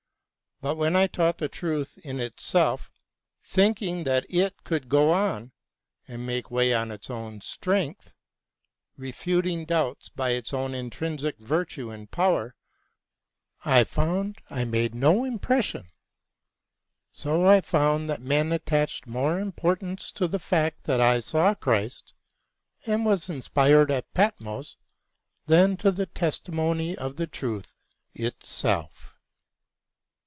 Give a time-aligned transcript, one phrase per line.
[0.63, 2.91] But when I taught the truth in itself,
[3.43, 5.53] thinking that it could go on
[6.07, 8.11] and make way on its own strength,
[8.95, 12.55] refuting doubts by its own intrinsic virtue and power,
[13.65, 15.87] I found I made no impression.
[17.11, 22.13] So I found that men attached more importance to the fact that I saw Christ
[22.85, 24.77] and was inspired at Patmos
[25.47, 27.75] than to the testimony of the truth
[28.13, 29.07] itself.